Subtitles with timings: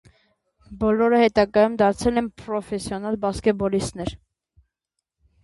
[0.83, 4.17] Բոլորը հետագայում դարձել են պրոֆեսիոնալ բասկետբոլիստներ։